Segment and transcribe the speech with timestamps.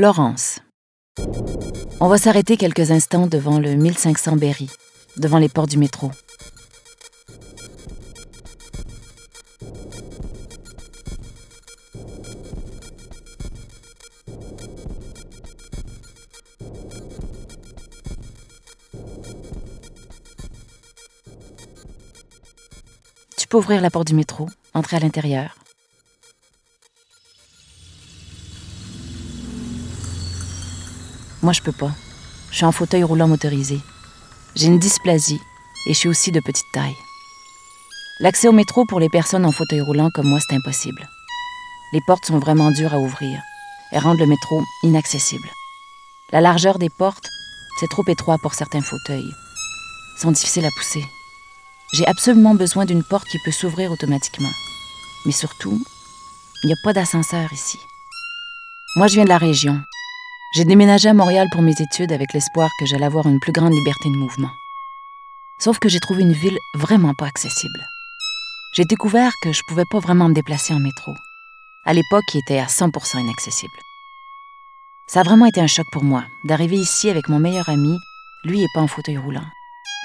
[0.00, 0.60] Laurence.
[1.98, 4.70] On va s'arrêter quelques instants devant le 1500 Berry,
[5.16, 6.12] devant les portes du métro.
[23.36, 25.56] Tu peux ouvrir la porte du métro, entrer à l'intérieur.
[31.48, 31.92] Moi, je peux pas.
[32.50, 33.80] Je suis en fauteuil roulant motorisé.
[34.54, 35.40] J'ai une dysplasie
[35.86, 36.98] et je suis aussi de petite taille.
[38.20, 41.08] L'accès au métro pour les personnes en fauteuil roulant comme moi, c'est impossible.
[41.94, 43.40] Les portes sont vraiment dures à ouvrir
[43.92, 45.48] et rendent le métro inaccessible.
[46.32, 47.30] La largeur des portes,
[47.80, 49.32] c'est trop étroit pour certains fauteuils.
[50.18, 51.06] Ils sont difficiles à pousser.
[51.94, 54.52] J'ai absolument besoin d'une porte qui peut s'ouvrir automatiquement.
[55.24, 55.82] Mais surtout,
[56.62, 57.78] il n'y a pas d'ascenseur ici.
[58.96, 59.82] Moi, je viens de la région,
[60.58, 63.72] j'ai déménagé à Montréal pour mes études avec l'espoir que j'allais avoir une plus grande
[63.72, 64.50] liberté de mouvement.
[65.60, 67.86] Sauf que j'ai trouvé une ville vraiment pas accessible.
[68.74, 71.14] J'ai découvert que je pouvais pas vraiment me déplacer en métro.
[71.84, 73.78] À l'époque, il était à 100% inaccessible.
[75.06, 77.96] Ça a vraiment été un choc pour moi d'arriver ici avec mon meilleur ami,
[78.42, 79.46] lui et pas en fauteuil roulant,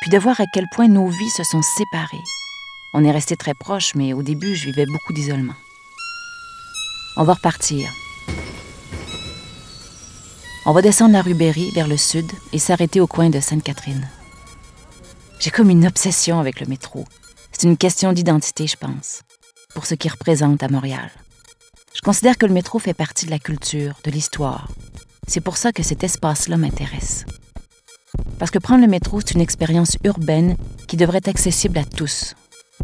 [0.00, 2.24] puis de voir à quel point nos vies se sont séparées.
[2.94, 5.56] On est restés très proches, mais au début, je vivais beaucoup d'isolement.
[7.18, 7.86] On va repartir,
[10.68, 14.06] on va descendre la rue Berry vers le sud et s'arrêter au coin de Sainte-Catherine.
[15.40, 17.06] J'ai comme une obsession avec le métro.
[17.52, 19.22] C'est une question d'identité, je pense,
[19.74, 21.10] pour ce qu'il représente à Montréal.
[21.94, 24.68] Je considère que le métro fait partie de la culture, de l'histoire.
[25.26, 27.24] C'est pour ça que cet espace-là m'intéresse.
[28.38, 30.54] Parce que prendre le métro, c'est une expérience urbaine
[30.86, 32.34] qui devrait être accessible à tous,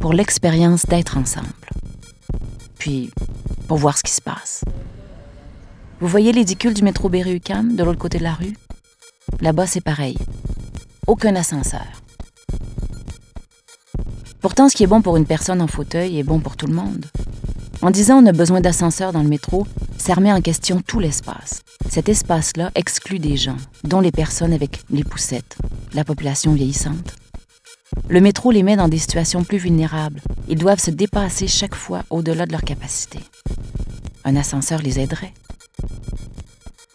[0.00, 1.48] pour l'expérience d'être ensemble.
[2.78, 3.10] Puis,
[3.68, 4.62] pour voir ce qui se passe.
[6.00, 8.56] Vous voyez l'édicule du métro Berry-UQAM de l'autre côté de la rue?
[9.40, 10.18] Là-bas, c'est pareil.
[11.06, 11.86] Aucun ascenseur.
[14.40, 16.74] Pourtant, ce qui est bon pour une personne en fauteuil est bon pour tout le
[16.74, 17.06] monde.
[17.80, 21.62] En disant on a besoin d'ascenseur dans le métro, ça remet en question tout l'espace.
[21.88, 25.56] Cet espace-là exclut des gens, dont les personnes avec les poussettes,
[25.94, 27.14] la population vieillissante.
[28.08, 30.20] Le métro les met dans des situations plus vulnérables.
[30.48, 33.20] Ils doivent se dépasser chaque fois au-delà de leur capacité.
[34.24, 35.32] Un ascenseur les aiderait.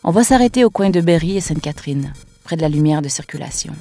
[0.09, 3.75] On va s'arrêter au coin de Berry et Sainte-Catherine, près de la lumière de circulation.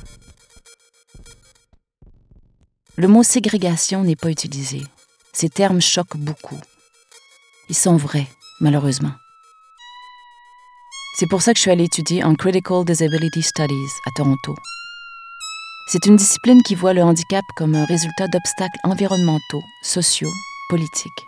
[2.99, 4.83] Le mot ségrégation n'est pas utilisé.
[5.33, 6.61] Ces termes choquent beaucoup.
[7.71, 8.27] Ils sont vrais,
[8.61, 9.12] malheureusement.
[11.19, 14.55] C'est pour ça que je suis allée étudier en Critical Disability Studies à Toronto.
[15.91, 20.34] C'est une discipline qui voit le handicap comme un résultat d'obstacles environnementaux, sociaux,
[20.69, 21.28] politiques.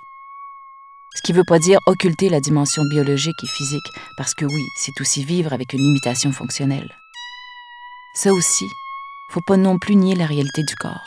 [1.14, 5.00] Ce qui veut pas dire occulter la dimension biologique et physique, parce que oui, c'est
[5.00, 6.96] aussi vivre avec une limitation fonctionnelle.
[8.14, 8.66] Ça aussi,
[9.30, 11.04] faut pas non plus nier la réalité du corps.